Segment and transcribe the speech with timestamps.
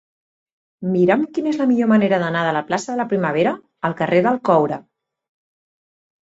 [0.93, 3.55] Mira'm quina és la millor manera d'anar de la plaça de la Primavera
[3.91, 4.83] al carrer del Coure.